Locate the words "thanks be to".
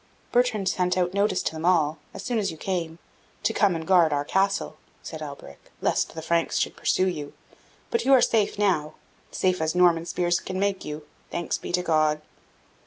11.29-11.83